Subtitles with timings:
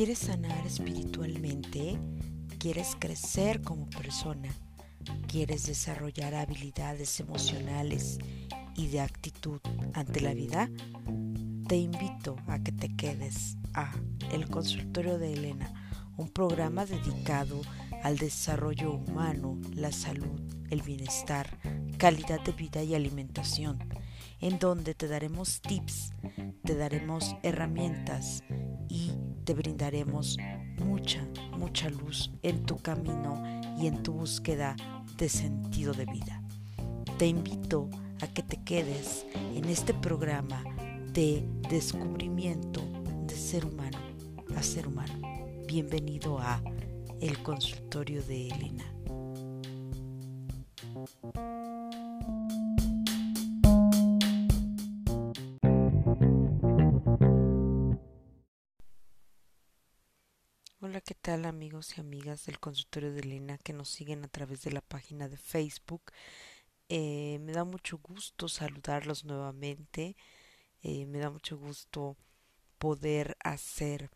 [0.00, 1.98] ¿Quieres sanar espiritualmente?
[2.58, 4.48] ¿Quieres crecer como persona?
[5.26, 8.18] ¿Quieres desarrollar habilidades emocionales
[8.76, 9.60] y de actitud
[9.92, 10.70] ante la vida?
[11.68, 13.92] Te invito a que te quedes a
[14.32, 15.72] El Consultorio de Elena,
[16.16, 17.60] un programa dedicado
[18.02, 20.40] al desarrollo humano, la salud,
[20.70, 21.58] el bienestar,
[21.98, 23.78] calidad de vida y alimentación,
[24.40, 26.12] en donde te daremos tips,
[26.64, 28.42] te daremos herramientas
[28.88, 29.12] y
[29.44, 30.38] te brindaremos
[30.78, 31.26] mucha,
[31.58, 33.42] mucha luz en tu camino
[33.78, 34.76] y en tu búsqueda
[35.16, 36.42] de sentido de vida.
[37.18, 40.64] Te invito a que te quedes en este programa
[41.12, 42.82] de descubrimiento
[43.26, 43.98] de ser humano
[44.56, 45.14] a ser humano.
[45.66, 46.62] Bienvenido a
[47.20, 48.99] El Consultorio de Elena.
[51.00, 51.08] Hola,
[61.00, 64.72] ¿qué tal amigos y amigas del consultorio de Elena que nos siguen a través de
[64.72, 66.02] la página de Facebook?
[66.90, 70.18] Eh, me da mucho gusto saludarlos nuevamente.
[70.82, 72.18] Eh, me da mucho gusto
[72.78, 74.10] poder hacer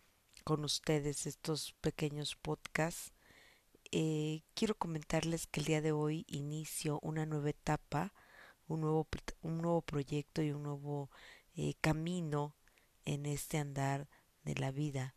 [0.45, 3.14] con ustedes estos pequeños podcasts.
[3.97, 8.13] Eh, quiero comentarles que el día de hoy inicio una nueva etapa,
[8.67, 9.07] un nuevo,
[9.41, 11.13] un nuevo proyecto y un nuevo
[11.81, 12.57] camino
[13.05, 14.09] en este andar
[14.43, 15.15] de la vida.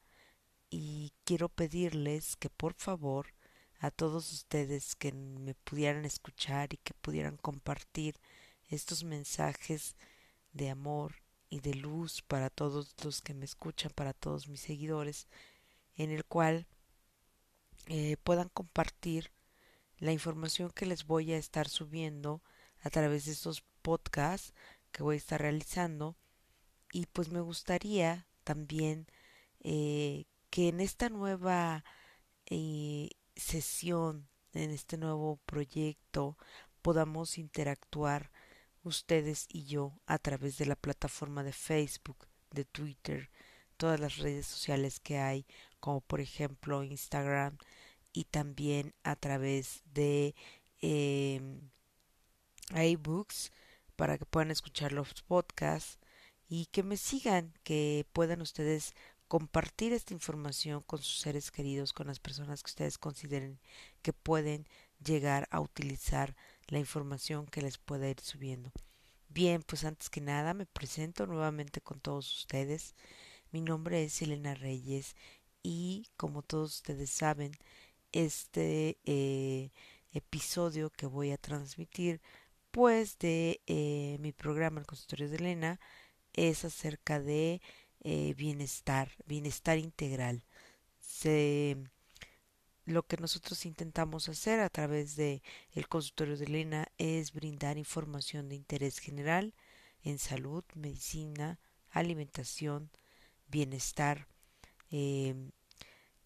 [0.69, 3.33] Y quiero pedirles que por favor
[3.79, 8.19] a todos ustedes que me pudieran escuchar y que pudieran compartir
[8.67, 9.95] estos mensajes
[10.53, 11.15] de amor
[11.49, 15.27] y de luz para todos los que me escuchan, para todos mis seguidores,
[15.95, 16.67] en el cual
[17.87, 19.31] eh, puedan compartir
[19.97, 22.43] la información que les voy a estar subiendo
[22.81, 24.53] a través de estos podcasts
[24.91, 26.17] que voy a estar realizando.
[26.91, 29.07] Y pues me gustaría también
[29.61, 31.83] eh, que en esta nueva
[32.45, 36.37] eh, sesión, en este nuevo proyecto,
[36.81, 38.31] podamos interactuar
[38.83, 43.29] ustedes y yo a través de la plataforma de Facebook, de Twitter,
[43.77, 45.45] todas las redes sociales que hay,
[45.79, 47.57] como por ejemplo Instagram
[48.17, 50.33] y también a través de
[50.81, 51.39] eh,
[52.75, 53.51] iBooks
[53.95, 55.99] para que puedan escuchar los podcasts
[56.49, 58.95] y que me sigan, que puedan ustedes
[59.27, 63.59] compartir esta información con sus seres queridos, con las personas que ustedes consideren
[64.01, 64.65] que pueden
[65.05, 66.35] llegar a utilizar
[66.69, 68.71] la información que les pueda ir subiendo.
[69.29, 72.95] Bien, pues antes que nada me presento nuevamente con todos ustedes.
[73.51, 75.15] Mi nombre es Elena Reyes
[75.61, 77.51] y como todos ustedes saben,
[78.25, 79.71] este eh,
[80.11, 82.19] episodio que voy a transmitir
[82.71, 85.79] pues de eh, mi programa El Consultorio de Elena
[86.33, 87.61] es acerca de
[88.01, 90.43] eh, bienestar, bienestar integral.
[90.99, 91.77] Se,
[92.85, 98.49] lo que nosotros intentamos hacer a través de el consultorio de Elena es brindar información
[98.49, 99.53] de interés general
[100.03, 101.59] en salud, medicina,
[101.91, 102.89] alimentación,
[103.47, 104.27] bienestar,
[104.89, 105.35] eh,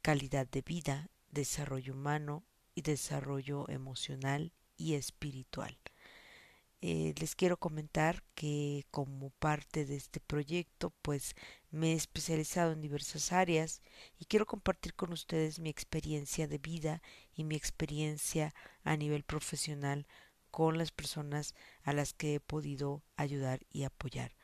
[0.01, 2.43] calidad de vida, desarrollo humano
[2.75, 5.77] y desarrollo emocional y espiritual.
[6.83, 11.35] Eh, les quiero comentar que como parte de este proyecto pues
[11.69, 13.83] me he especializado en diversas áreas
[14.17, 17.03] y quiero compartir con ustedes mi experiencia de vida
[17.35, 20.07] y mi experiencia a nivel profesional
[20.49, 21.53] con las personas
[21.83, 24.35] a las que he podido ayudar y apoyar.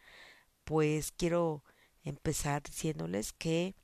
[0.63, 1.63] Pues quiero
[2.03, 3.75] empezar diciéndoles que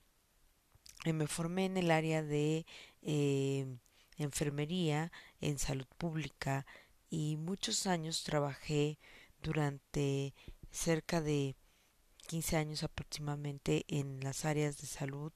[1.11, 2.67] me formé en el área de
[3.03, 3.77] eh,
[4.17, 6.65] enfermería en salud pública
[7.09, 8.97] y muchos años trabajé
[9.41, 10.33] durante
[10.71, 11.55] cerca de
[12.27, 15.31] 15 años aproximadamente en las áreas de salud,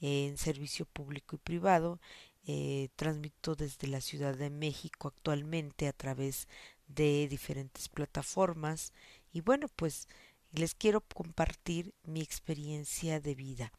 [0.00, 2.00] en servicio público y privado.
[2.50, 6.48] Eh, transmito desde la Ciudad de México actualmente a través
[6.86, 8.94] de diferentes plataformas
[9.34, 10.08] y bueno pues
[10.52, 13.72] les quiero compartir mi experiencia de vida.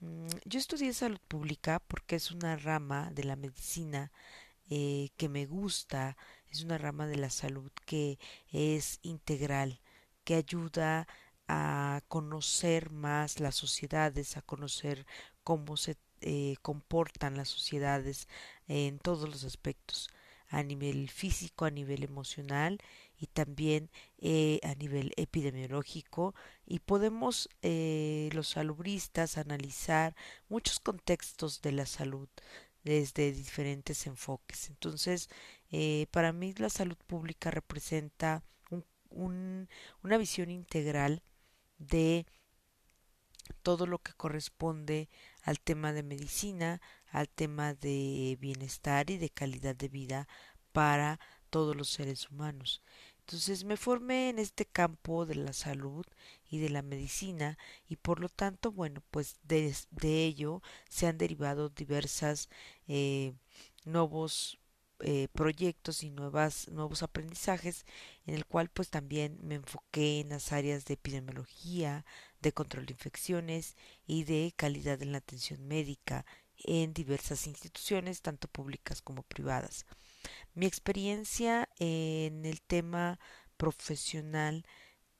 [0.00, 4.12] Mm, yo estudié salud pública porque es una rama de la medicina
[4.70, 6.16] eh, que me gusta,
[6.50, 8.18] es una rama de la salud que
[8.52, 9.80] es integral,
[10.24, 11.06] que ayuda
[11.48, 15.06] a conocer más las sociedades, a conocer
[15.44, 18.28] cómo se eh, comportan las sociedades
[18.68, 20.10] en todos los aspectos,
[20.48, 22.78] a nivel físico, a nivel emocional
[23.18, 26.34] y también eh, a nivel epidemiológico
[26.66, 30.14] y podemos eh, los salubristas analizar
[30.48, 32.28] muchos contextos de la salud
[32.84, 34.68] desde diferentes enfoques.
[34.70, 35.28] Entonces,
[35.70, 39.68] eh, para mí la salud pública representa un, un,
[40.02, 41.22] una visión integral
[41.78, 42.26] de
[43.62, 45.08] todo lo que corresponde
[45.42, 46.80] al tema de medicina,
[47.10, 50.28] al tema de bienestar y de calidad de vida
[50.72, 51.18] para
[51.50, 52.82] todos los seres humanos.
[53.28, 56.06] Entonces me formé en este campo de la salud
[56.48, 61.18] y de la medicina y por lo tanto, bueno, pues de, de ello se han
[61.18, 62.48] derivado diversas
[62.86, 63.34] eh,
[63.84, 64.58] nuevos
[65.00, 67.84] eh, proyectos y nuevas, nuevos aprendizajes
[68.26, 72.06] en el cual pues también me enfoqué en las áreas de epidemiología,
[72.40, 73.76] de control de infecciones
[74.06, 76.24] y de calidad en la atención médica
[76.64, 79.84] en diversas instituciones, tanto públicas como privadas.
[80.58, 83.20] Mi experiencia en el tema
[83.56, 84.66] profesional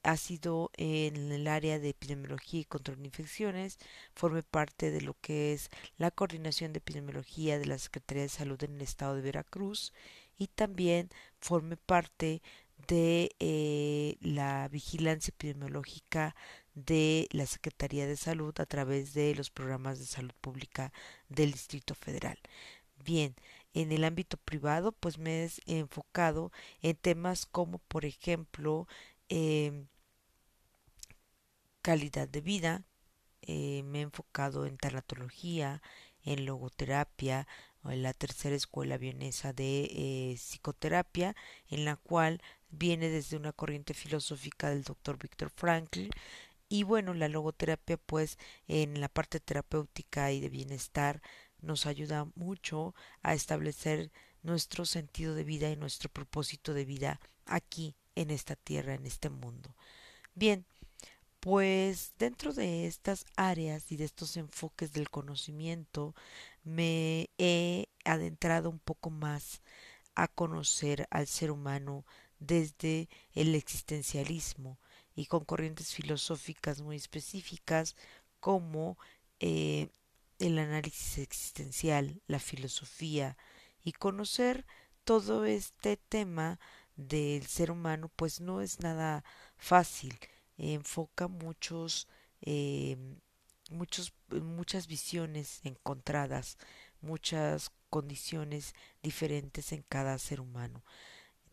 [0.03, 3.79] ha sido en el área de epidemiología y control de infecciones,
[4.17, 8.61] forme parte de lo que es la coordinación de epidemiología de la Secretaría de Salud
[8.65, 9.93] en el estado de Veracruz
[10.37, 11.09] y también
[11.39, 12.43] forme parte
[12.89, 16.35] de eh, la vigilancia epidemiológica
[16.75, 20.93] de la Secretaría de Salud a través de los programas de salud pública
[21.29, 22.41] del Distrito Federal.
[23.05, 23.37] Bien,
[23.75, 28.87] en el ámbito privado, pues me he enfocado en temas como, por ejemplo,
[29.29, 29.87] eh,
[31.83, 32.85] calidad de vida,
[33.43, 35.83] eh, me he enfocado en tanatología,
[36.23, 37.47] en logoterapia,
[37.85, 41.35] en la tercera escuela vienesa de eh, psicoterapia,
[41.71, 46.09] en la cual viene desde una corriente filosófica del doctor Víctor Frankl.
[46.69, 51.23] Y bueno, la logoterapia pues en la parte terapéutica y de bienestar
[51.61, 54.11] nos ayuda mucho a establecer
[54.43, 59.31] nuestro sentido de vida y nuestro propósito de vida aquí en esta tierra, en este
[59.31, 59.75] mundo.
[60.35, 60.65] Bien,
[61.41, 66.15] pues dentro de estas áreas y de estos enfoques del conocimiento
[66.65, 69.63] me he adentrado un poco más
[70.15, 72.05] a conocer al ser humano
[72.41, 74.79] desde el existencialismo
[75.15, 77.97] y con corrientes filosóficas muy específicas
[78.41, 78.99] como
[79.41, 79.89] eh,
[80.39, 83.37] el análisis existencial, la filosofía
[83.83, 84.67] y conocer
[85.05, 86.61] todo este tema
[86.97, 89.25] del ser humano pues no es nada
[89.57, 90.19] fácil.
[90.57, 92.09] Enfoca muchos
[92.43, 92.97] eh,
[93.71, 96.57] muchos muchas visiones encontradas
[97.01, 100.85] muchas condiciones diferentes en cada ser humano.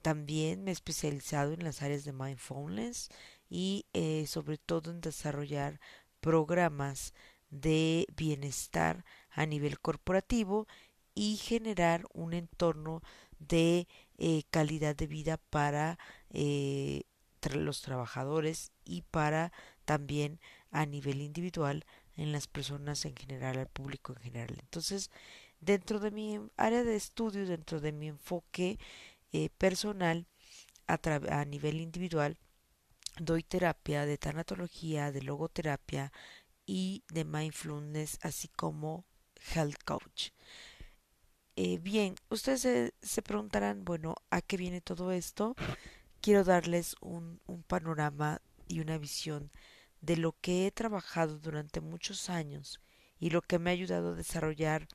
[0.02, 3.10] También me he especializado en las áreas de mindfulness
[3.50, 5.80] y eh, sobre todo en desarrollar
[6.20, 7.14] programas
[7.62, 10.68] de bienestar a nivel corporativo
[11.14, 13.02] y generar un entorno
[13.40, 13.88] de
[14.18, 15.98] eh, calidad de vida para
[16.30, 17.04] eh,
[17.54, 19.52] los trabajadores y para
[19.86, 20.40] también
[20.72, 21.86] a nivel individual
[22.18, 24.58] en las personas en general, al público en general.
[24.60, 25.12] Entonces,
[25.60, 28.80] dentro de mi área de estudio, dentro de mi enfoque
[29.32, 30.26] eh, personal,
[30.88, 31.00] a,
[31.30, 32.38] a nivel individual,
[33.20, 36.12] doy terapia de tanatología, de logoterapia
[36.66, 39.06] y de mindfulness, así como
[39.54, 40.30] health coach.
[41.56, 45.56] Eh, bien, ustedes se, preguntarán, bueno, ¿a qué viene todo esto?
[46.22, 49.52] Quiero darles un, un panorama y una visión
[50.02, 52.82] de lo que he trabajado durante muchos años
[53.20, 54.88] y lo que me ha ayudado a desarrollar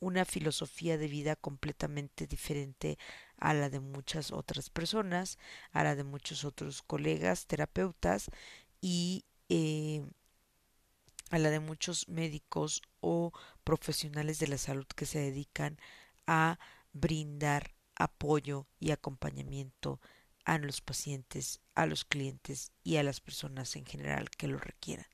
[0.00, 2.98] una filosofía de vida completamente diferente
[3.38, 5.38] a la de muchas otras personas,
[5.72, 8.30] a la de muchos otros colegas, terapeutas
[8.80, 10.04] y eh,
[11.30, 13.32] a la de muchos médicos o
[13.64, 15.78] profesionales de la salud que se dedican
[16.26, 16.58] a
[16.92, 20.00] brindar apoyo y acompañamiento
[20.44, 25.06] a los pacientes, a los clientes y a las personas en general que lo requieran.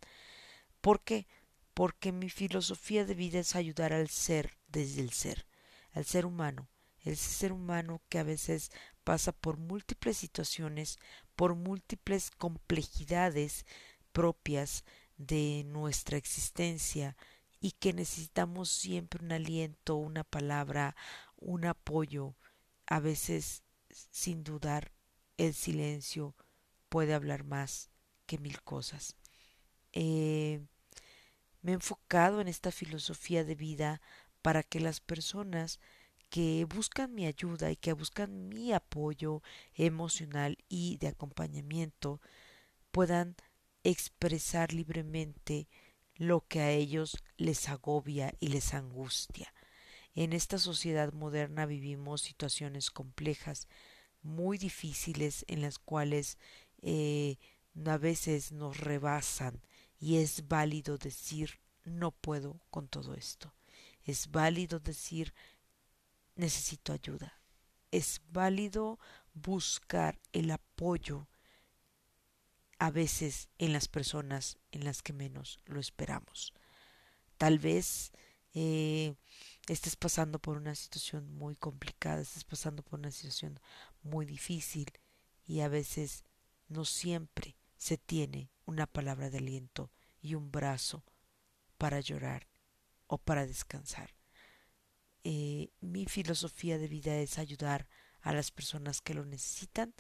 [0.81, 1.27] ¿Por qué?
[1.75, 5.47] Porque mi filosofía de vida es ayudar al ser desde el ser,
[5.93, 6.69] al ser humano,
[7.03, 8.71] ese ser humano que a veces
[9.05, 10.99] pasa por múltiples situaciones,
[11.37, 13.65] por múltiples complejidades
[14.13, 14.85] propias
[15.21, 17.15] de nuestra existencia
[17.61, 20.97] y que necesitamos siempre un aliento, una palabra,
[21.37, 22.35] un apoyo.
[22.87, 24.93] A veces, sin dudar,
[25.37, 26.35] el silencio
[26.89, 27.91] puede hablar más
[28.25, 29.15] que mil cosas.
[29.93, 30.63] Eh,
[31.61, 34.01] me he enfocado en esta filosofía de vida
[34.41, 35.81] para que las personas
[36.31, 39.43] que buscan mi ayuda y que buscan mi apoyo
[39.75, 42.23] emocional y de acompañamiento
[42.91, 43.37] puedan
[43.85, 45.69] expresar libremente
[46.17, 49.55] lo que a ellos les agobia y les angustia.
[50.15, 53.69] En esta sociedad moderna vivimos situaciones complejas,
[54.23, 56.37] muy difíciles, en las cuales
[56.83, 57.37] eh,
[57.87, 59.63] a veces nos rebasan
[59.99, 63.55] y es válido decir no puedo con todo esto.
[64.05, 65.35] es válido decir
[66.35, 67.41] necesito ayuda,
[67.91, 68.99] es válido
[69.35, 71.29] buscar el apoyo
[72.81, 76.55] a veces en las personas en las que menos lo esperamos.
[77.37, 78.11] Tal vez
[78.55, 79.15] eh,
[79.69, 83.61] estés pasando por una situación muy complicada, estés pasando por una situación
[84.03, 84.91] muy difícil
[85.47, 86.25] y a veces
[86.69, 89.91] no siempre se tiene una palabra de aliento
[90.23, 91.05] y un brazo
[91.77, 92.49] para llorar
[93.09, 94.15] o para descansar.
[95.23, 97.87] Eh, mi filosofía de vida es ayudar
[98.23, 99.93] a las personas que lo necesitan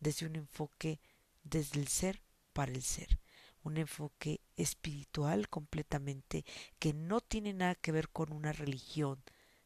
[0.00, 1.00] desde un enfoque
[1.48, 2.20] desde el ser
[2.52, 3.18] para el ser
[3.62, 6.44] un enfoque espiritual completamente
[6.78, 9.22] que no tiene nada que ver con una religión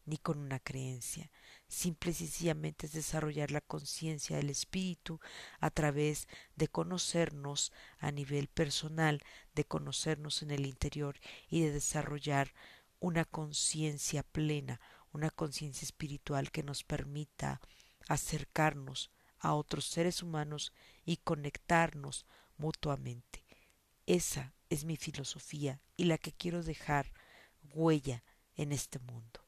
[0.06, 1.30] ni con una creencia.
[1.68, 5.20] Simple y sencillamente es desarrollar la conciencia del espíritu
[5.60, 9.22] a través de conocernos a nivel personal,
[9.54, 12.54] de conocernos en el interior y de desarrollar
[12.98, 14.80] una conciencia plena,
[15.12, 17.60] una conciencia espiritual que nos permita
[18.08, 19.10] acercarnos
[19.40, 20.72] a otros seres humanos
[21.04, 23.44] y conectarnos mutuamente.
[24.06, 27.12] Esa es mi filosofía y la que quiero dejar
[27.74, 28.22] huella
[28.56, 29.40] en este mundo.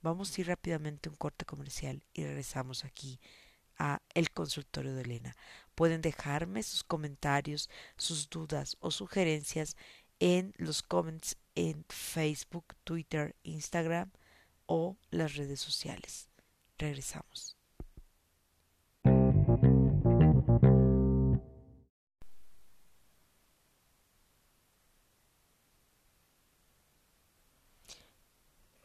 [0.00, 3.20] Vamos a ir rápidamente a un corte comercial y regresamos aquí
[3.78, 5.36] a el consultorio de Elena.
[5.74, 9.76] Pueden dejarme sus comentarios, sus dudas o sugerencias
[10.20, 14.10] en los comments en Facebook, Twitter, Instagram
[14.66, 16.28] o las redes sociales.
[16.76, 17.57] Regresamos.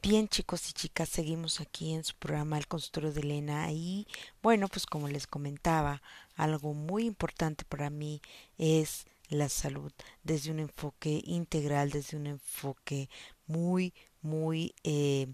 [0.04, 4.06] Bien chicos y chicas, seguimos aquí en su programa El Consultorio de Elena y
[4.42, 6.02] bueno, pues como les comentaba,
[6.36, 8.22] algo muy importante para mí
[8.58, 13.10] es la salud desde un enfoque integral, desde un enfoque
[13.48, 15.28] muy, muy eh,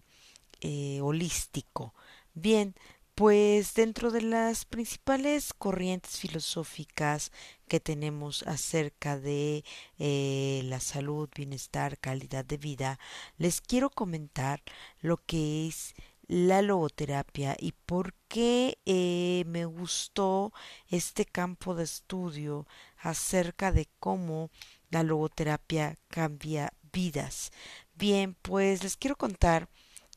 [0.61, 1.95] eh, holístico.
[2.35, 2.75] Bien,
[3.19, 7.33] pues dentro de las principales corrientes filosóficas
[7.67, 9.65] que tenemos acerca de
[9.97, 12.97] eh, la salud, bienestar, calidad de vida,
[13.37, 14.63] les quiero comentar
[15.01, 15.95] lo que es
[16.29, 20.53] la logoterapia y por qué eh, me gustó
[20.87, 22.67] este campo de estudio
[22.99, 24.49] acerca de cómo
[24.91, 27.51] la logoterapia cambia vidas.
[27.95, 29.67] Bien, pues les quiero contar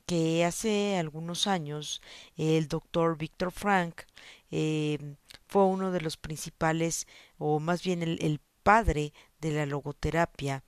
[0.06, 2.02] que hace algunos años
[2.36, 4.02] el doctor Víctor Frank
[4.50, 5.16] eh,
[5.48, 7.06] fue uno de los principales,
[7.38, 10.62] o más bien el, padre de la logoterapia.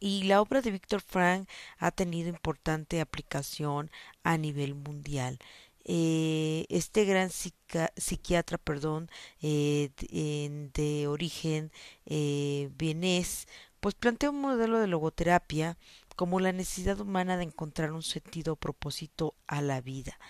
[0.00, 3.90] Y la obra de Víctor Frank ha tenido importante aplicación
[4.22, 5.38] a nivel mundial.
[5.84, 11.72] Eh, este gran psiquiatra, perdón, eh, de, de, origen
[12.06, 13.48] eh, vienés,
[13.80, 15.76] pues plantea un modelo de logoterapia
[16.22, 20.20] como la necesidad humana de encontrar un sentido o propósito a la vida.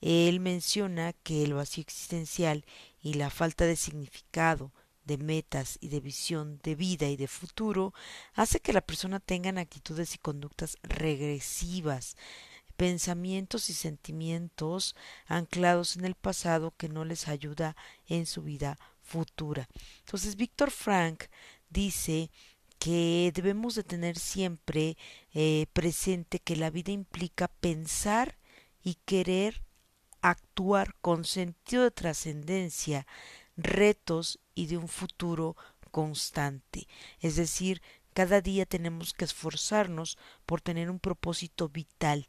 [0.00, 2.64] Él menciona que el vacío existencial
[3.02, 4.70] y la falta de significado,
[5.04, 7.92] de metas y de visión de vida y de futuro
[8.34, 12.16] hace que la persona tenga actitudes y conductas regresivas,
[12.76, 14.94] pensamientos y sentimientos
[15.26, 17.74] anclados en el pasado que no les ayuda
[18.06, 19.68] en su vida futura.
[19.98, 21.24] Entonces, Víctor Frank
[21.70, 22.30] dice
[22.80, 24.96] que debemos de tener siempre
[25.34, 28.38] eh, presente que la vida implica pensar
[28.82, 29.62] y querer
[30.22, 33.06] actuar con sentido de trascendencia,
[33.56, 35.56] retos y de un futuro
[35.90, 36.88] constante.
[37.20, 37.82] Es decir,
[38.14, 42.26] cada día tenemos que esforzarnos por tener un propósito vital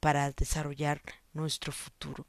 [0.00, 1.00] para desarrollar
[1.32, 2.26] nuestro futuro.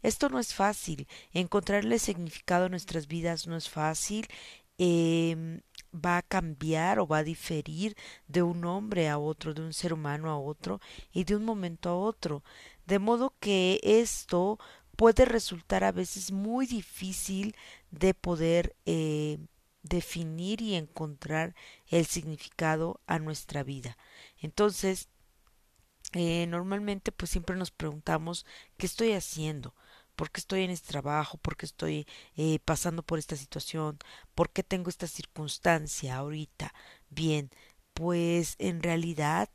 [0.00, 4.28] Esto no es fácil, encontrarle significado a nuestras vidas no es fácil,
[4.78, 5.60] eh,
[6.04, 7.96] va a cambiar o va a diferir
[8.28, 10.80] de un hombre a otro, de un ser humano a otro
[11.12, 12.42] y de un momento a otro.
[12.86, 14.58] De modo que esto
[14.96, 17.54] puede resultar a veces muy difícil
[17.90, 19.38] de poder eh,
[19.82, 21.54] definir y encontrar
[21.88, 23.96] el significado a nuestra vida.
[24.40, 25.08] Entonces,
[26.12, 29.74] eh, normalmente pues siempre nos preguntamos ¿qué estoy haciendo?
[30.16, 32.06] Por qué estoy en este trabajo, por qué estoy
[32.36, 33.98] eh, pasando por esta situación,
[34.34, 36.74] por qué tengo esta circunstancia ahorita.
[37.10, 37.50] Bien,
[37.94, 39.48] pues en realidad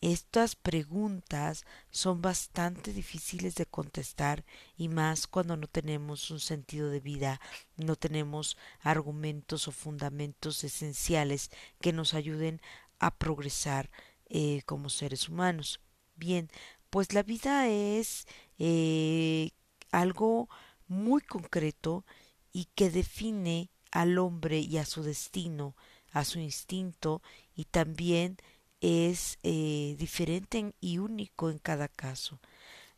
[0.00, 4.44] estas preguntas son bastante difíciles de contestar
[4.76, 7.40] y más cuando no tenemos un sentido de vida,
[7.76, 12.60] no tenemos argumentos o fundamentos esenciales que nos ayuden
[12.98, 13.90] a progresar
[14.28, 15.80] eh, como seres humanos.
[16.16, 16.50] Bien,
[16.90, 18.26] pues la vida es
[18.58, 19.52] eh,
[20.00, 20.48] algo
[20.86, 22.04] muy concreto
[22.52, 25.76] y que define al hombre y a su destino,
[26.12, 27.22] a su instinto
[27.54, 28.36] y también
[28.80, 32.40] es eh, diferente y único en cada caso.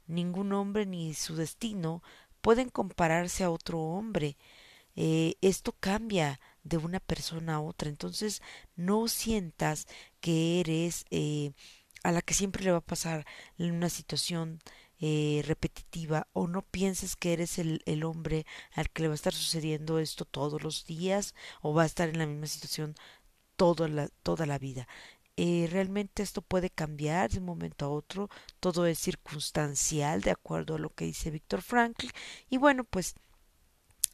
[0.06, 2.02] Ningún hombre ni su destino
[2.40, 4.36] pueden compararse a otro hombre.
[4.94, 7.88] Eh, esto cambia de una persona a otra.
[7.88, 8.42] Entonces
[8.74, 9.86] no sientas
[10.20, 11.52] que eres eh,
[12.02, 13.26] a la que siempre le va a pasar
[13.58, 14.60] una situación
[15.00, 19.16] eh, repetitiva o no pienses que eres el, el, hombre al que le va a
[19.16, 22.94] estar sucediendo esto todos los días o va a estar en la misma situación
[23.56, 24.88] toda la, toda la vida.
[25.38, 30.76] Eh, realmente esto puede cambiar de un momento a otro, todo es circunstancial de acuerdo
[30.76, 32.06] a lo que dice Víctor Frankl
[32.48, 33.14] y bueno pues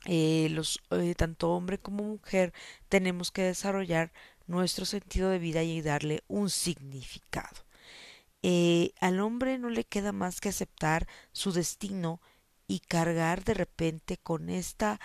[0.06, 2.52] eh, los eh, tanto hombre como mujer
[2.88, 4.12] tenemos que desarrollar
[4.48, 7.64] nuestro sentido de vida y darle un significado.
[8.42, 12.20] Eh, al hombre no le queda más que aceptar su destino
[12.66, 15.00] y cargar de repente con esta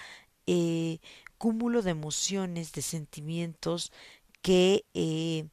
[0.48, 1.00] eh,
[1.38, 3.92] cúmulo de emociones, de sentimientos
[4.42, 5.50] que eh,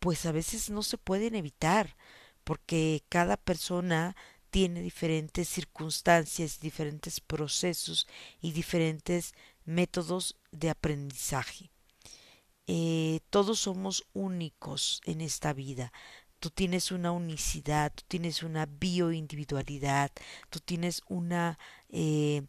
[0.00, 1.96] pues a veces no se pueden evitar
[2.44, 4.14] porque cada persona
[4.50, 8.06] tiene diferentes circunstancias, diferentes procesos
[8.40, 9.34] y diferentes
[9.64, 11.70] métodos de aprendizaje.
[13.30, 15.92] Todos somos únicos en esta vida
[16.40, 20.10] tú tienes una unicidad, tú tienes una bioindividualidad,
[20.50, 21.58] tú tienes una
[21.90, 22.42] eh,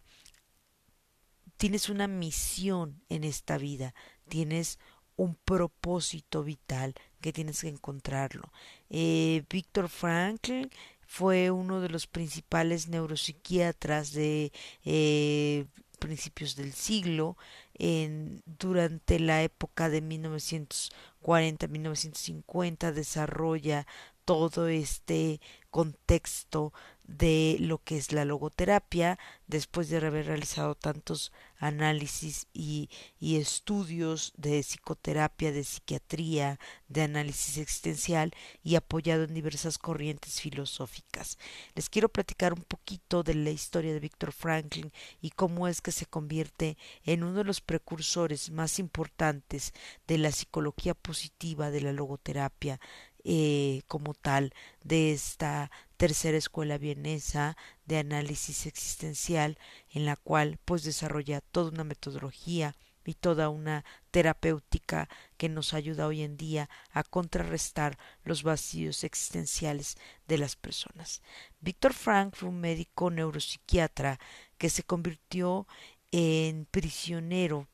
[1.57, 3.93] tienes una misión en esta vida,
[4.29, 4.79] tienes
[5.17, 8.53] un propósito vital que tienes que encontrarlo.
[8.89, 10.69] Eh, Víctor Frankl
[11.05, 14.53] fue uno de los principales neuropsiquiatras de
[14.85, 15.65] eh,
[15.99, 17.37] principios del siglo,
[17.75, 23.85] en, durante la época de 1940-1950 desarrolla
[24.25, 25.39] todo este
[25.69, 26.73] contexto
[27.09, 32.89] de lo que es la logoterapia después de haber realizado tantos análisis y,
[33.19, 38.31] y, estudios de psicoterapia, de psiquiatría, de análisis existencial
[38.63, 41.39] y apoyado en diversas corrientes filosóficas.
[41.73, 45.91] Les quiero platicar un poquito de la historia de Víctor Franklin y cómo es que
[45.91, 49.73] se convierte en uno de los precursores más importantes
[50.07, 52.79] de la psicología positiva, de la logoterapia,
[53.25, 54.53] eh, como tal
[54.83, 59.57] de esta tercera escuela vienesa de análisis existencial
[59.89, 66.07] en la cual pues desarrolla toda una metodología y toda una terapéutica que nos ayuda
[66.07, 71.21] hoy en día a contrarrestar los vacíos existenciales de las personas.
[71.59, 74.21] Víctor Frank fue un médico neuropsiquiatra
[74.57, 75.67] que se convirtió
[76.11, 77.67] en prisionero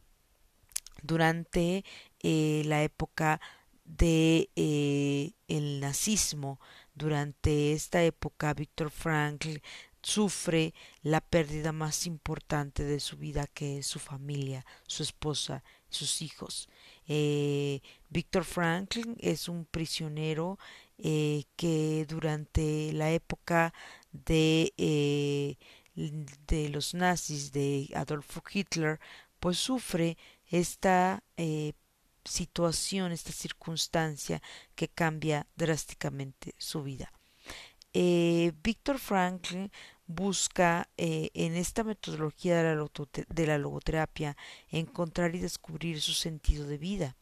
[1.03, 1.85] durante
[2.23, 3.39] eh, la época
[3.83, 6.59] de eh, el nazismo
[6.95, 9.57] durante esta época Víctor Frankl
[10.01, 16.21] sufre la pérdida más importante de su vida que es su familia, su esposa, sus
[16.21, 16.69] hijos.
[17.07, 20.59] Eh, Víctor Franklin es un prisionero
[20.99, 23.73] eh, que durante la época
[24.11, 25.57] de, eh,
[25.95, 28.99] de los nazis de Adolfo Hitler
[29.39, 31.23] pues sufre esta
[32.25, 34.41] situación, esta circunstancia
[34.75, 37.11] que cambia drásticamente su vida.
[37.93, 39.71] Eh, Víctor Franklin
[40.07, 42.89] busca eh, en esta metodología de la,
[43.29, 44.35] de la logoterapia
[44.69, 47.15] encontrar y descubrir su sentido de vida.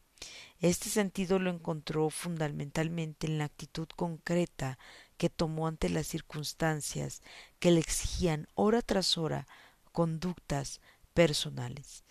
[0.58, 4.78] Este sentido lo encontró fundamentalmente en la actitud concreta
[5.16, 7.22] que tomó ante las circunstancias
[7.58, 9.46] que le exigían hora tras hora
[9.92, 10.80] conductas
[11.12, 12.03] personales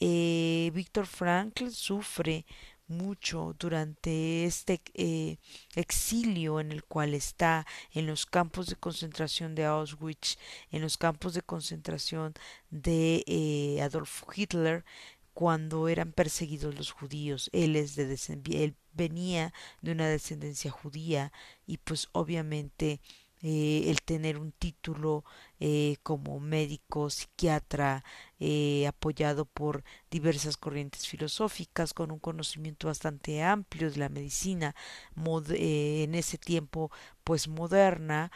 [0.00, 2.46] eh, Víctor Frankl sufre
[2.90, 5.38] mucho durante este eh,
[5.76, 10.36] exilio en el cual está en los campos de concentración de Auschwitz,
[10.70, 12.34] en los campos de concentración
[12.70, 14.84] de eh, Adolf Hitler,
[15.32, 17.48] cuando eran perseguidos los judíos.
[17.52, 18.18] Él es de
[18.52, 21.32] él venía de una descendencia judía
[21.66, 23.00] y pues obviamente
[23.42, 25.24] eh, el tener un título
[25.60, 28.04] eh, como médico, psiquiatra,
[28.38, 34.74] eh, apoyado por diversas corrientes filosóficas, con un conocimiento bastante amplio de la medicina
[35.16, 36.90] en ese tiempo
[37.24, 38.30] pues moderna,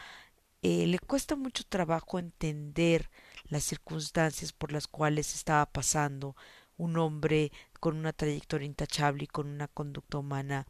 [0.61, 3.09] le cuesta mucho trabajo entender
[3.49, 6.35] las circunstancias por las cuales estaba pasando
[6.77, 10.65] un hombre con una trayectoria intachable y con una conducta humana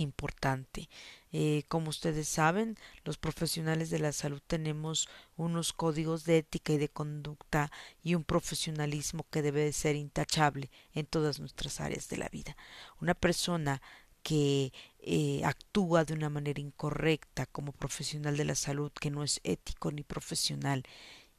[0.00, 0.88] importante.
[1.32, 6.78] Eh, como ustedes saben, los profesionales de la salud tenemos unos códigos de ética y
[6.78, 7.70] de conducta
[8.02, 12.56] y un profesionalismo que debe de ser intachable en todas nuestras áreas de la vida.
[13.00, 13.80] Una persona
[14.22, 19.40] que eh, actúa de una manera incorrecta como profesional de la salud, que no es
[19.44, 20.82] ético ni profesional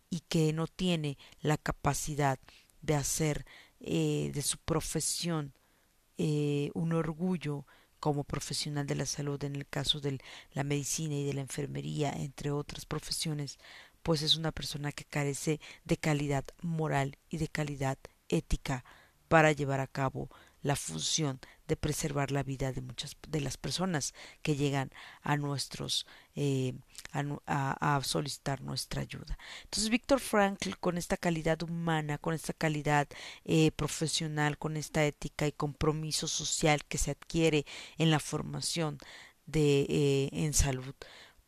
[0.10, 2.39] y que no tiene la capacidad
[2.82, 3.45] de hacer
[3.80, 5.54] eh, de su profesión
[6.76, 7.65] un orgullo
[8.02, 10.20] como profesional de la salud en el caso de
[10.54, 13.60] la medicina y de la enfermería, entre otras profesiones,
[14.04, 18.84] pues es una persona que carece de calidad moral y de calidad ética
[19.30, 20.30] para llevar a cabo
[20.62, 26.06] la función de preservar la vida de muchas de las personas que llegan a nuestros
[26.36, 26.74] eh,
[27.13, 29.38] a, solicitar nuestra ayuda.
[29.63, 33.08] Entonces Víctor Frankl con esta calidad humana con esta calidad
[33.45, 37.65] eh, profesional con esta ética y compromiso social que se adquiere
[37.97, 38.97] en la formación
[39.45, 40.93] de eh, en salud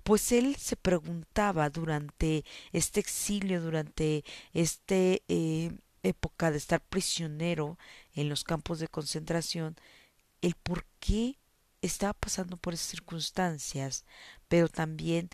[0.04, 4.24] pues él se preguntaba durante este exilio durante
[4.54, 5.24] este
[6.04, 7.78] época de estar prisionero
[8.14, 9.76] en los campos de concentración,
[10.42, 11.40] el por qué
[11.82, 14.06] estaba pasando por esas circunstancias,
[14.48, 15.30] pero también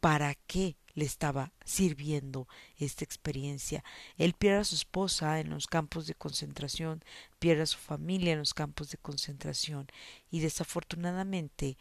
[0.00, 2.48] para qué le estaba sirviendo
[2.78, 3.84] esta experiencia.
[4.16, 7.04] Él pierde a su esposa en los campos de concentración,
[7.38, 9.88] pierde a su familia en los campos de concentración
[10.30, 11.76] y desafortunadamente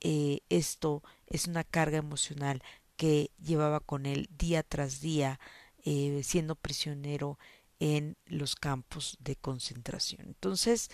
[0.00, 2.62] eh, esto es una carga emocional
[2.96, 5.38] que llevaba con él día tras día
[5.84, 7.38] eh, siendo prisionero
[7.80, 10.26] en los campos de concentración.
[10.26, 10.88] Entonces,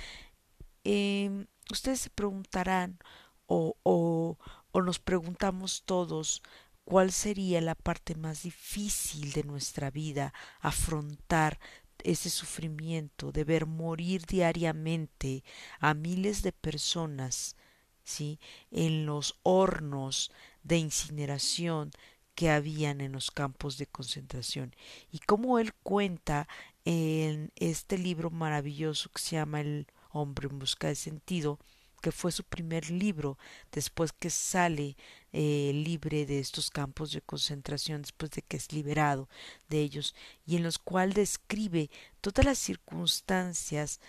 [0.85, 2.99] eh, ustedes se preguntarán
[3.47, 4.39] o, o,
[4.73, 6.43] o nos preguntamos todos
[6.85, 11.59] cuál sería la parte más difícil de nuestra vida, afrontar
[12.05, 15.45] ese sufrimiento de ver morir diariamente
[15.79, 17.57] a miles de personas,
[18.03, 18.41] ¿sí?
[18.71, 21.93] en los hornos de incineración
[22.35, 24.75] que habían en los campos de concentración
[25.11, 26.49] y como él cuenta
[26.85, 31.59] en este libro maravilloso que se llama El hombre en busca de sentido,
[32.01, 33.39] que fue su primer libro
[33.71, 34.97] después que sale
[35.33, 39.29] eh, libre de estos campos de concentración, después de que es liberado
[39.69, 40.15] de ellos,
[40.45, 41.91] y en los cuales describe
[42.21, 44.01] todas las circunstancias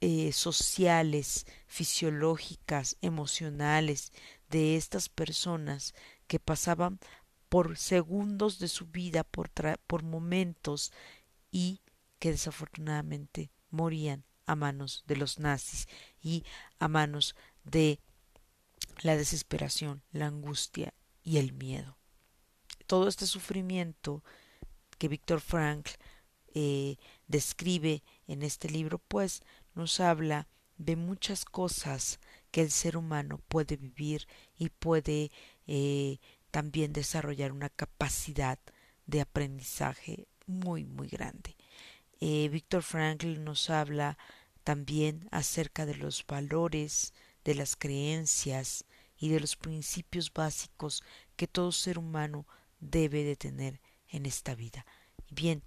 [0.00, 4.12] eh, sociales, fisiológicas, emocionales
[4.50, 5.94] de estas personas
[6.26, 6.98] que pasaban
[7.48, 9.50] por segundos de su vida, por,
[9.86, 10.92] por momentos
[11.52, 11.80] y
[12.18, 15.88] que desafortunadamente morían a manos de los nazis
[16.20, 16.44] y
[16.78, 18.00] a manos de
[19.02, 21.98] la desesperación, la angustia y el miedo.
[22.86, 24.22] Todo este sufrimiento
[24.98, 25.90] que Víctor Frankl
[26.54, 29.42] eh, describe en este libro, pues
[29.74, 30.48] nos habla
[30.78, 34.26] de muchas cosas que el ser humano puede vivir
[34.56, 35.30] y puede
[35.66, 36.18] eh,
[36.50, 38.58] también desarrollar una capacidad
[39.06, 41.55] de aprendizaje muy muy grande.
[42.20, 44.16] Eh, Víctor Frankl nos habla
[44.64, 47.12] también acerca de los valores,
[47.44, 48.84] de las creencias
[49.18, 51.02] y de los principios básicos
[51.36, 52.46] que todo ser humano
[52.80, 54.86] debe de tener en esta vida.
[55.30, 55.62] Bien,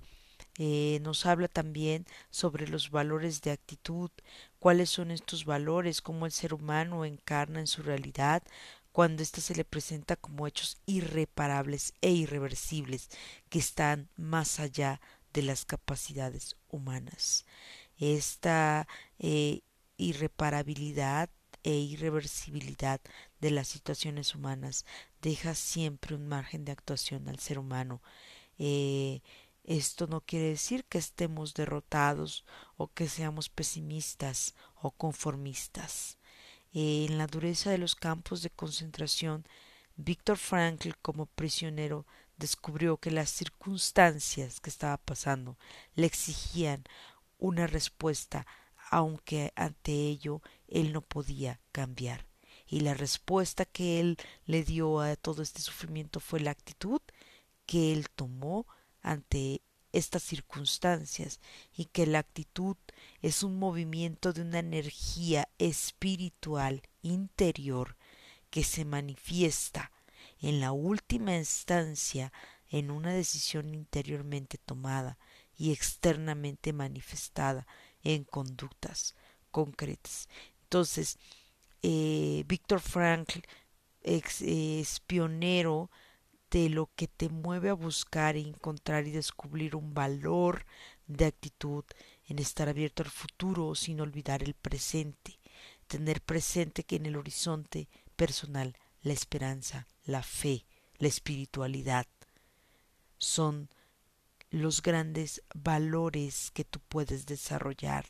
[0.58, 4.12] eh, nos habla también sobre los valores de actitud,
[4.60, 8.44] cuáles son estos valores, cómo el ser humano encarna en su realidad
[8.92, 13.10] cuando ésta se le presenta como hechos irreparables e irreversibles
[13.50, 15.00] que están más allá
[15.34, 17.46] de las capacidades humanas.
[17.98, 18.88] Esta
[19.20, 19.62] eh,
[19.98, 21.30] irreparabilidad
[21.64, 23.02] e irreversibilidad
[23.42, 24.86] de las situaciones humanas
[25.22, 28.02] deja siempre un margen de actuación al ser humano.
[28.58, 29.22] Eh,
[29.64, 32.46] esto no quiere decir que estemos derrotados
[32.78, 36.18] o que seamos pesimistas o conformistas.
[36.74, 39.46] Eh, en la dureza de los campos de concentración,
[39.96, 42.06] Víctor Frankl como prisionero
[42.40, 45.58] descubrió que las circunstancias que estaba pasando
[45.94, 46.84] le exigían
[47.38, 48.48] una respuesta,
[48.90, 52.26] aunque ante ello él no podía cambiar.
[52.66, 57.02] Y la respuesta que él le dio a todo este sufrimiento fue la actitud
[57.66, 58.66] que él tomó
[59.02, 61.40] ante estas circunstancias
[61.76, 62.78] y que la actitud
[63.22, 67.98] es un movimiento de una energía espiritual interior
[68.50, 69.92] que se manifiesta
[70.42, 72.32] en la última instancia
[72.70, 75.18] en una decisión interiormente tomada
[75.58, 77.68] y externamente manifestada
[78.04, 79.16] en conductas
[79.52, 80.30] concretas.
[80.64, 81.18] Entonces,
[81.82, 83.40] eh, Víctor Frankl
[84.02, 85.90] es, pionero
[86.52, 90.66] de lo que te mueve a buscar, e encontrar y descubrir un valor
[91.08, 91.84] de actitud
[92.26, 95.40] en estar abierto al futuro sin olvidar el presente,
[95.88, 100.66] tener presente que en el horizonte personal la esperanza, la fe,
[100.98, 102.08] la espiritualidad
[103.18, 103.70] son
[104.50, 108.06] los grandes valores que tú puedes desarrollar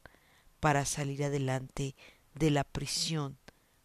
[0.59, 1.95] para salir adelante
[2.33, 3.37] de la prisión,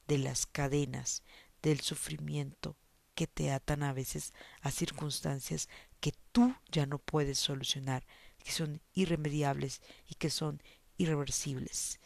[0.07, 1.23] de las cadenas,
[1.63, 2.77] del sufrimiento
[3.15, 5.69] que te atan a veces a circunstancias
[6.01, 8.05] que tú ya no puedes solucionar,
[8.43, 10.63] que son irremediables y que son
[10.99, 12.01] irreversibles.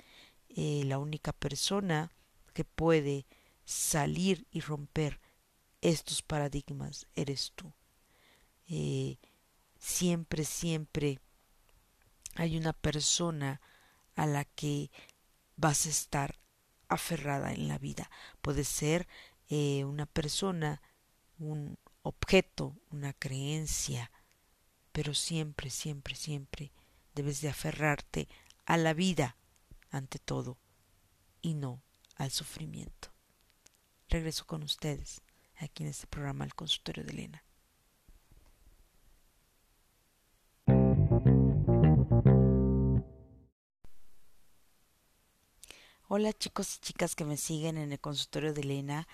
[0.49, 2.13] Eh, la única persona
[2.53, 3.27] que puede
[3.69, 5.21] salir y romper
[5.83, 7.71] estos paradigmas eres tú.
[8.67, 9.19] Eh,
[9.79, 11.21] siempre, siempre
[12.35, 13.61] hay una persona
[14.17, 14.91] a la que
[15.57, 16.39] vas a estar
[16.89, 18.11] aferrada en la vida.
[18.41, 19.07] Puede ser
[19.51, 20.81] eh, una persona,
[21.39, 24.11] un objeto, una creencia,
[24.93, 26.73] pero siempre, siempre, siempre
[27.15, 28.29] debes de aferrarte
[28.65, 29.37] a la vida
[29.91, 30.57] ante todo
[31.43, 31.83] y no
[32.17, 33.18] al sufrimiento.
[34.11, 35.21] Regreso con ustedes
[35.59, 37.44] aquí en este programa El Consultorio de Elena.
[46.11, 49.07] Hola chicos y chicas que me siguen en el consultorio de Elena.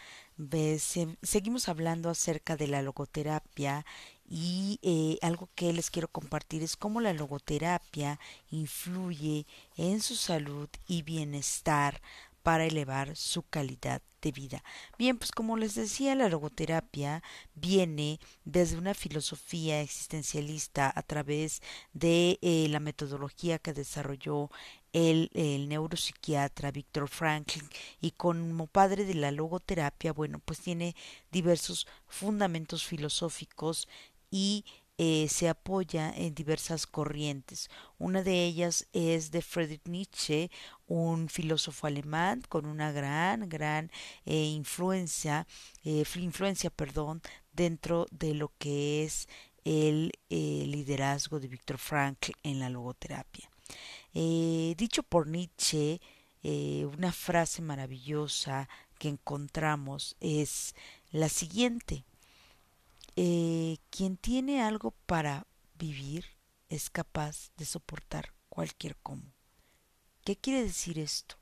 [1.22, 3.84] seguimos hablando acerca de la logoterapia
[4.24, 9.44] y eh, algo que les quiero compartir es cómo la logoterapia influye
[9.76, 12.00] en su salud y bienestar
[12.44, 14.62] para elevar su calidad de vida.
[14.98, 17.22] Bien, pues como les decía, la logoterapia
[17.54, 21.62] viene desde una filosofía existencialista a través
[21.94, 24.50] de eh, la metodología que desarrolló
[24.92, 27.66] el, el, neuropsiquiatra Víctor Franklin
[28.02, 30.94] y como padre de la logoterapia, bueno, pues tiene
[31.32, 33.88] diversos fundamentos filosóficos
[34.30, 37.68] y eh, se apoya en diversas corrientes.
[37.98, 40.52] Una de ellas es de Friedrich Nietzsche,
[40.86, 43.90] un filósofo alemán con una gran, gran
[44.24, 45.48] eh, influencia,
[45.82, 49.28] eh, influencia, perdón, dentro de lo que es
[49.64, 53.50] el liderazgo de Viktor Frankl en la logoterapia.
[54.12, 56.00] dicho por Nietzsche,
[56.42, 60.74] una frase maravillosa que encontramos es
[61.10, 62.04] la siguiente
[63.16, 65.46] eh, quien tiene algo para
[65.78, 66.26] vivir
[66.68, 69.32] es capaz de soportar cualquier cómo.
[70.24, 71.36] ¿Qué quiere decir esto?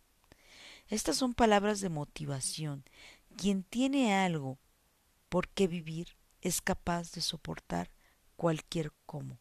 [0.89, 2.85] Estas son palabras de motivación.
[3.37, 4.59] Quien tiene algo
[5.29, 7.91] por qué vivir es capaz de soportar
[8.37, 9.39] cualquier cómo.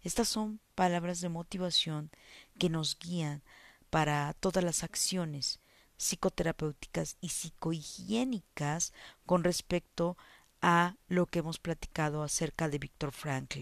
[0.00, 2.10] Estas son palabras de motivación
[2.58, 3.42] que nos guían
[3.90, 5.60] para todas las acciones
[5.98, 8.92] psicoterapéuticas y psicohigiénicas
[9.24, 10.35] con respecto a
[11.08, 13.60] lo que hemos platicado acerca de Víctor Frankl.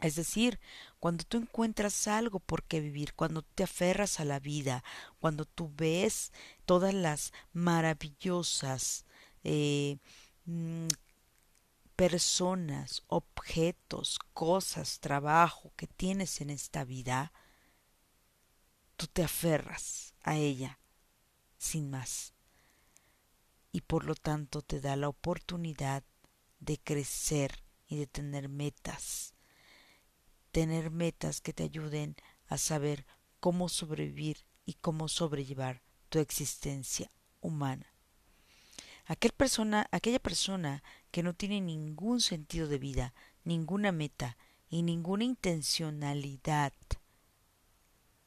[0.00, 0.60] Es decir,
[1.00, 4.84] cuando tú encuentras algo por qué vivir, cuando te aferras a la vida,
[5.20, 6.32] cuando tú ves
[6.66, 9.06] todas las maravillosas
[9.42, 9.96] eh,
[10.44, 10.88] mm,
[11.96, 17.32] personas, objetos, cosas, trabajo que tienes en esta vida,
[18.96, 20.78] tú te aferras a ella
[21.56, 22.35] sin más
[23.76, 26.02] y por lo tanto te da la oportunidad
[26.60, 29.34] de crecer y de tener metas.
[30.50, 33.04] Tener metas que te ayuden a saber
[33.38, 37.12] cómo sobrevivir y cómo sobrellevar tu existencia
[37.42, 37.92] humana.
[39.04, 43.12] Aquel persona, aquella persona que no tiene ningún sentido de vida,
[43.44, 44.38] ninguna meta
[44.70, 46.72] y ninguna intencionalidad,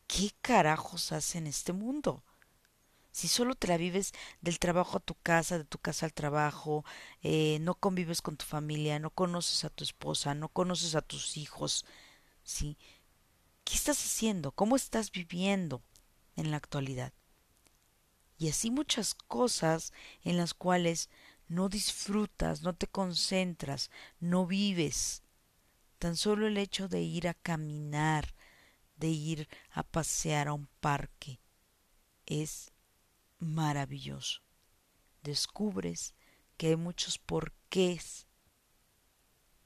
[0.05, 2.23] ¿qué carajos hace en este mundo?
[3.12, 6.86] Si solo te la vives del trabajo a tu casa, de tu casa al trabajo,
[7.22, 11.38] eh, no convives con tu familia, no conoces a tu esposa, no conoces a tus
[11.38, 11.86] hijos,
[12.43, 12.78] ¿sí?
[13.63, 14.52] ¿Qué estás haciendo?
[14.52, 15.82] ¿Cómo estás viviendo
[16.36, 17.13] en la actualidad?
[18.38, 19.91] Y así muchas cosas
[20.24, 21.10] en las cuales
[21.50, 25.24] no disfrutas, no te concentras, no vives.
[25.98, 28.34] Tan solo el hecho de ir a caminar,
[28.95, 31.41] de ir a pasear a un parque,
[32.26, 32.72] es
[33.39, 34.41] maravilloso.
[35.23, 36.13] Descubres
[36.58, 38.28] que hay muchos porqués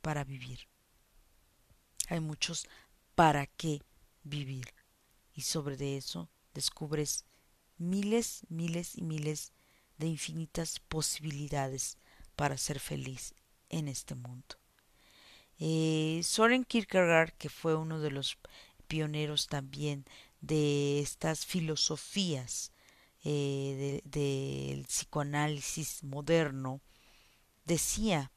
[0.01, 0.67] para vivir.
[2.09, 2.67] Hay muchos
[3.15, 3.81] para qué
[4.23, 4.73] vivir.
[5.33, 7.25] Y sobre de eso descubres
[7.77, 9.53] miles, miles y miles
[9.97, 11.97] de infinitas posibilidades
[12.35, 13.33] para ser feliz
[13.69, 14.55] en este mundo.
[15.59, 18.37] Eh, Soren Kierkegaard, que fue uno de los
[18.87, 20.05] pioneros también
[20.41, 22.72] de estas filosofías
[23.23, 26.81] eh, del psicoanálisis moderno,
[27.65, 28.31] decía,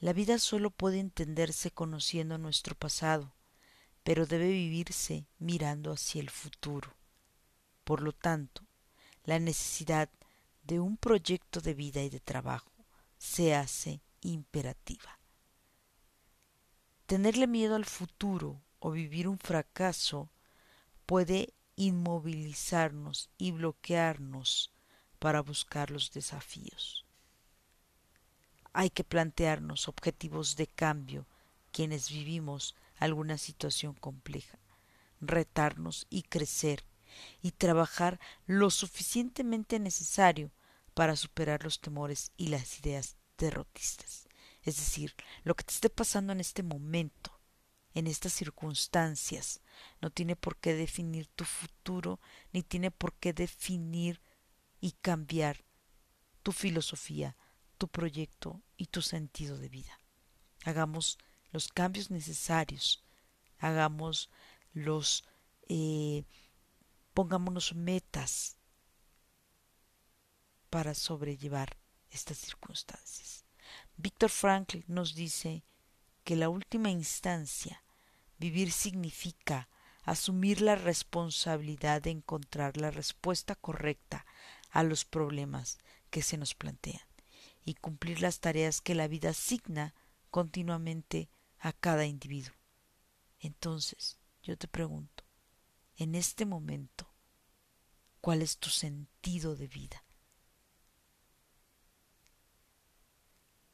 [0.00, 3.34] la vida solo puede entenderse conociendo nuestro pasado,
[4.04, 6.94] pero debe vivirse mirando hacia el futuro.
[7.84, 8.62] Por lo tanto,
[9.24, 10.08] la necesidad
[10.62, 12.70] de un proyecto de vida y de trabajo
[13.18, 15.18] se hace imperativa.
[17.06, 20.30] Tenerle miedo al futuro o vivir un fracaso
[21.06, 24.72] puede inmovilizarnos y bloquearnos
[25.20, 27.06] para buscar los desafíos.
[28.72, 31.24] Hay que plantearnos objetivos de cambio
[31.70, 34.58] quienes vivimos alguna situación compleja,
[35.20, 36.84] retarnos y crecer
[37.42, 40.50] y trabajar lo suficientemente necesario
[40.94, 44.26] para superar los temores y las ideas derrotistas.
[44.64, 45.14] Es decir,
[45.44, 47.37] lo que te esté pasando en este momento,
[47.94, 49.60] en estas circunstancias,
[50.00, 52.20] no tiene por qué definir tu futuro,
[52.52, 54.20] ni tiene por qué definir
[54.80, 55.64] y cambiar
[56.42, 57.36] tu filosofía,
[57.78, 60.00] tu proyecto y tu sentido de vida.
[60.64, 61.18] Hagamos
[61.50, 63.04] los cambios necesarios,
[63.58, 64.30] hagamos
[64.72, 65.24] los,
[65.68, 66.24] eh,
[67.14, 68.58] pongámonos metas
[70.70, 71.76] para sobrellevar
[72.10, 73.44] estas circunstancias.
[73.96, 75.64] Víctor Frankl nos dice
[76.28, 77.82] que la última instancia,
[78.36, 79.70] vivir significa
[80.02, 84.26] asumir la responsabilidad de encontrar la respuesta correcta
[84.68, 85.78] a los problemas
[86.10, 87.00] que se nos plantean
[87.64, 89.94] y cumplir las tareas que la vida asigna
[90.30, 92.54] continuamente a cada individuo.
[93.38, 95.24] Entonces, yo te pregunto,
[95.96, 97.10] en este momento,
[98.20, 100.04] ¿cuál es tu sentido de vida?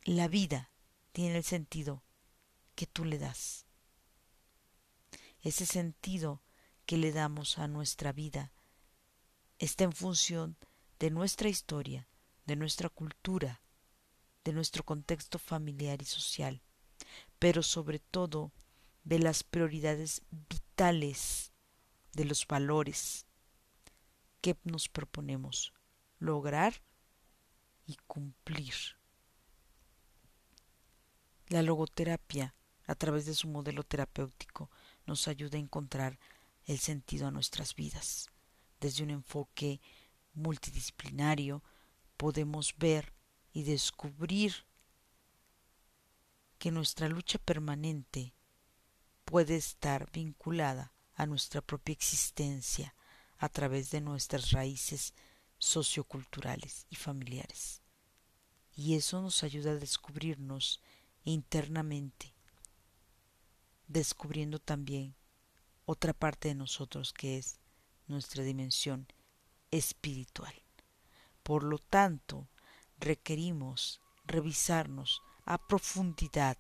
[0.04, 0.70] La vida
[1.10, 2.04] tiene el sentido
[2.74, 3.66] que tú le das.
[5.40, 6.42] Ese sentido
[6.86, 8.52] que le damos a nuestra vida
[9.58, 10.56] está en función
[10.98, 12.08] de nuestra historia,
[12.46, 13.62] de nuestra cultura,
[14.44, 16.62] de nuestro contexto familiar y social,
[17.38, 18.52] pero sobre todo
[19.02, 21.52] de las prioridades vitales,
[22.12, 23.26] de los valores
[24.40, 25.72] que nos proponemos
[26.18, 26.82] lograr
[27.86, 28.74] y cumplir.
[31.48, 32.54] La logoterapia,
[32.86, 34.70] a través de su modelo terapéutico,
[35.06, 36.18] nos ayuda a encontrar
[36.66, 38.30] el sentido a nuestras vidas.
[38.80, 39.80] Desde un enfoque
[40.34, 41.62] multidisciplinario
[42.16, 43.12] podemos ver
[43.52, 44.54] y descubrir
[46.58, 48.34] que nuestra lucha permanente
[49.24, 52.94] puede estar vinculada a nuestra propia existencia
[53.38, 55.14] a través de nuestras raíces
[55.58, 57.82] socioculturales y familiares.
[58.76, 60.80] Y eso nos ayuda a descubrirnos
[61.24, 62.33] internamente,
[63.94, 65.14] descubriendo también
[65.86, 67.60] otra parte de nosotros que es
[68.08, 69.06] nuestra dimensión
[69.70, 70.52] espiritual.
[71.42, 72.48] Por lo tanto,
[72.98, 76.58] requerimos revisarnos a profundidad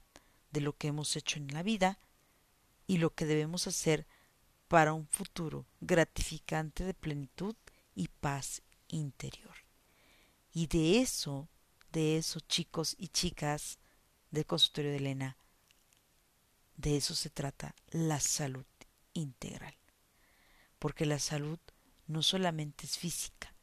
[0.52, 1.98] de lo que hemos hecho en la vida
[2.86, 4.06] y lo que debemos hacer
[4.68, 7.56] para un futuro gratificante de plenitud
[7.96, 9.56] y paz interior.
[10.52, 11.48] Y de eso,
[11.90, 13.78] de eso chicos y chicas
[14.30, 15.36] del consultorio de Elena,
[16.76, 18.66] de eso se trata la salud
[19.12, 19.76] integral.
[20.78, 21.58] Porque la salud
[22.06, 23.54] no solamente es física,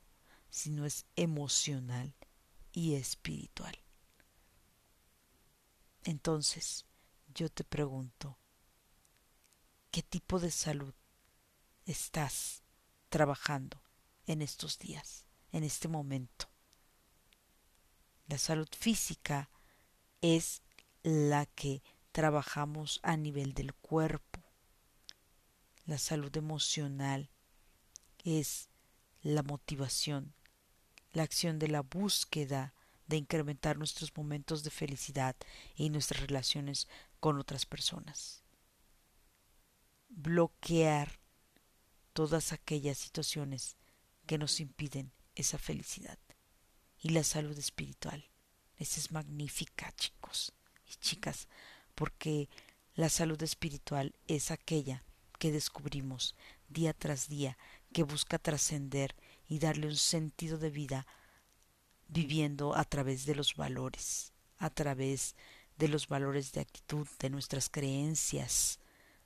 [0.49, 2.15] sino es emocional
[2.71, 3.77] y espiritual.
[6.03, 6.85] Entonces,
[7.33, 8.37] yo te pregunto,
[9.91, 10.93] ¿qué tipo de salud
[11.85, 12.63] estás
[13.09, 13.81] trabajando
[14.25, 16.49] en estos días, en este momento?
[18.27, 19.49] La salud física
[20.21, 20.63] es
[21.03, 24.41] la que trabajamos a nivel del cuerpo.
[25.85, 27.29] La salud emocional
[28.23, 28.69] es
[29.21, 30.33] la motivación,
[31.13, 32.73] la acción de la búsqueda
[33.07, 35.35] de incrementar nuestros momentos de felicidad
[35.75, 36.87] y nuestras relaciones
[37.19, 38.43] con otras personas.
[40.09, 41.19] Bloquear
[42.13, 43.77] todas aquellas situaciones
[44.25, 46.19] que nos impiden esa felicidad.
[46.99, 48.29] Y la salud espiritual.
[48.77, 50.53] Esa es magnífica, chicos
[50.85, 51.47] y chicas,
[52.01, 52.49] porque
[52.95, 55.03] la salud espiritual es aquella
[55.37, 56.35] que descubrimos
[56.67, 57.59] día tras día,
[57.93, 59.15] que busca trascender
[59.47, 61.05] y darle un sentido de vida
[62.07, 65.35] viviendo a través de los valores, a través
[65.77, 68.79] de los valores de actitud, de nuestras creencias,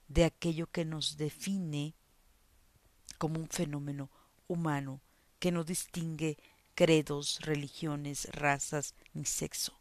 [0.10, 1.96] de aquello que nos define
[3.18, 4.12] como un fenómeno
[4.50, 5.00] humano
[5.40, 6.38] que no distingue
[6.74, 9.80] credos, religiones, razas ni sexo.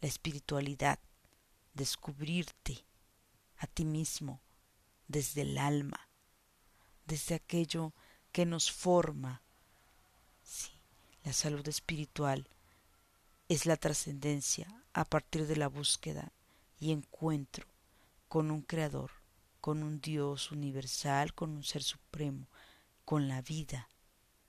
[0.00, 0.98] La espiritualidad,
[1.80, 2.84] descubrirte
[3.56, 4.42] a ti mismo
[5.08, 6.10] desde el alma,
[7.06, 7.94] desde aquello
[8.32, 9.40] que nos forma.
[10.42, 10.72] Sí,
[11.24, 12.46] la salud espiritual
[13.48, 16.34] es la trascendencia a partir de la búsqueda
[16.78, 17.66] y encuentro
[18.28, 19.12] con un creador,
[19.62, 22.46] con un Dios universal, con un ser supremo,
[23.06, 23.88] con la vida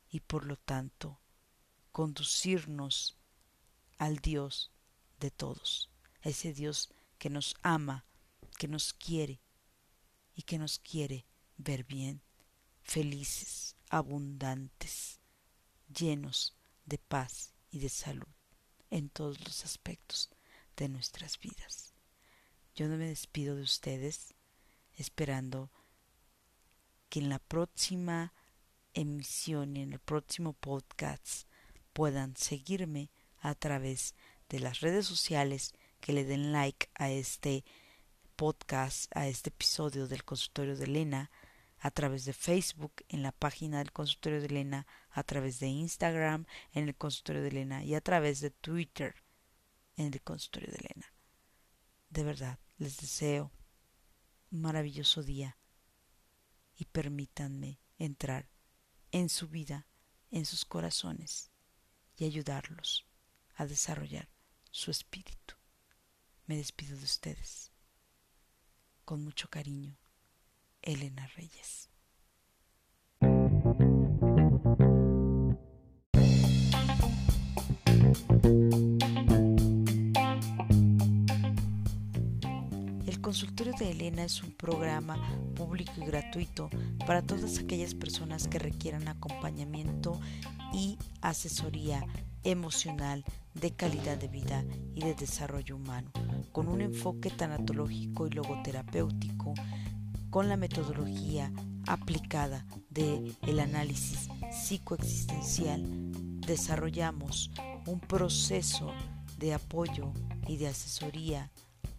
[0.09, 1.17] y por lo tanto
[1.93, 3.15] conducirnos
[3.97, 4.69] al Dios
[5.21, 5.89] de todos,
[6.23, 6.89] ese Dios
[7.21, 8.03] que nos ama,
[8.57, 9.39] que nos quiere
[10.33, 12.23] y que nos quiere ver bien
[12.81, 15.19] felices, abundantes,
[15.95, 18.33] llenos de paz y de salud
[18.89, 20.31] en todos los aspectos
[20.75, 21.93] de nuestras vidas.
[22.73, 24.33] Yo no me despido de ustedes
[24.95, 25.69] esperando
[27.07, 28.33] que en la próxima
[28.95, 31.47] emisión, en el próximo podcast,
[31.93, 33.11] puedan seguirme
[33.41, 34.15] a través
[34.49, 37.63] de las redes sociales, que le den like a este
[38.35, 41.31] podcast, a este episodio del consultorio de Elena,
[41.77, 46.45] a través de Facebook, en la página del consultorio de Elena, a través de Instagram,
[46.73, 49.15] en el consultorio de Elena y a través de Twitter,
[49.95, 51.13] en el consultorio de Elena.
[52.09, 53.51] De verdad, les deseo
[54.51, 55.57] un maravilloso día
[56.75, 58.49] y permítanme entrar
[59.11, 59.87] en su vida,
[60.31, 61.51] en sus corazones
[62.17, 63.05] y ayudarlos
[63.55, 64.29] a desarrollar
[64.71, 65.40] su espíritu.
[66.51, 67.71] Me despido de ustedes.
[69.05, 69.95] Con mucho cariño,
[70.81, 71.89] Elena Reyes.
[83.07, 85.15] El consultorio de Elena es un programa
[85.55, 86.69] público y gratuito
[87.07, 90.19] para todas aquellas personas que requieran acompañamiento
[90.73, 92.05] y asesoría
[92.43, 93.23] emocional
[93.53, 94.63] de calidad de vida
[94.95, 96.11] y de desarrollo humano,
[96.51, 99.53] con un enfoque tanatológico y logoterapéutico,
[100.29, 101.51] con la metodología
[101.87, 105.83] aplicada de el análisis psicoexistencial,
[106.41, 107.51] desarrollamos
[107.85, 108.91] un proceso
[109.37, 110.13] de apoyo
[110.47, 111.51] y de asesoría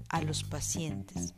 [0.09, 1.35] a los pacientes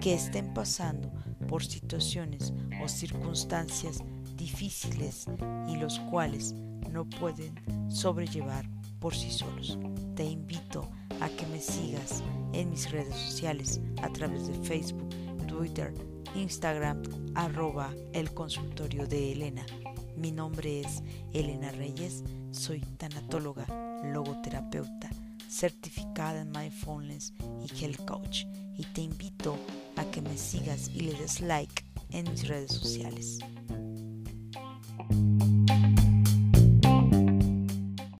[0.00, 1.10] que estén pasando
[1.48, 2.52] por situaciones
[2.82, 4.02] o circunstancias
[4.36, 5.26] difíciles
[5.68, 6.54] y los cuales
[6.90, 7.54] no pueden
[7.90, 8.68] sobrellevar
[8.98, 9.78] por sí solos.
[10.14, 10.88] Te invito
[11.20, 12.22] a que me sigas
[12.52, 15.08] en mis redes sociales a través de Facebook,
[15.46, 15.92] Twitter,
[16.34, 17.02] Instagram,
[17.34, 19.64] arroba el consultorio de Elena.
[20.16, 23.66] Mi nombre es Elena Reyes, soy tanatóloga,
[24.04, 25.10] logoterapeuta,
[25.48, 27.32] certificada en Mindfulness
[27.62, 28.44] y Health Coach
[28.76, 29.56] y te invito
[29.96, 33.38] a que me sigas y le des like en mis redes sociales.